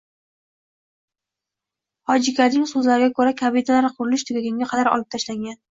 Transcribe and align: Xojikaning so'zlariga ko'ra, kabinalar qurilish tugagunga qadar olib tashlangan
Xojikaning 2.13 2.67
so'zlariga 2.75 3.19
ko'ra, 3.21 3.39
kabinalar 3.45 3.97
qurilish 4.01 4.29
tugagunga 4.33 4.75
qadar 4.75 4.95
olib 4.97 5.17
tashlangan 5.17 5.67